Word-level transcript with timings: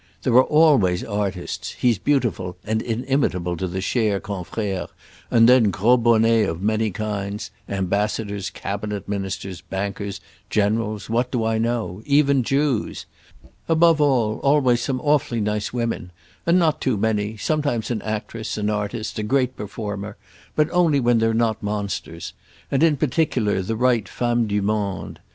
There 0.23 0.33
are 0.33 0.43
always 0.45 1.03
artists—he's 1.03 1.99
beautiful 1.99 2.57
and 2.65 2.81
inimitable 2.81 3.55
to 3.57 3.67
the 3.67 3.81
cher 3.81 4.19
confrère; 4.19 4.87
and 5.29 5.47
then 5.47 5.69
gros 5.69 5.99
bonnets 5.99 6.49
of 6.49 6.59
many 6.59 6.89
kinds—ambassadors, 6.89 8.49
cabinet 8.49 9.07
ministers, 9.07 9.61
bankers, 9.61 10.19
generals, 10.49 11.07
what 11.07 11.29
do 11.31 11.45
I 11.45 11.59
know? 11.59 12.01
even 12.07 12.41
Jews. 12.41 13.05
Above 13.69 14.01
all 14.01 14.39
always 14.39 14.81
some 14.81 14.99
awfully 15.01 15.39
nice 15.39 15.71
women—and 15.71 16.57
not 16.57 16.81
too 16.81 16.97
many; 16.97 17.37
sometimes 17.37 17.91
an 17.91 18.01
actress, 18.01 18.57
an 18.57 18.71
artist, 18.71 19.19
a 19.19 19.21
great 19.23 19.55
performer—but 19.55 20.67
only 20.71 20.99
when 20.99 21.19
they're 21.19 21.31
not 21.31 21.61
monsters; 21.61 22.33
and 22.71 22.81
in 22.81 22.97
particular 22.97 23.61
the 23.61 23.75
right 23.75 24.09
femmes 24.09 24.49
du 24.49 24.63
monde. 24.63 25.19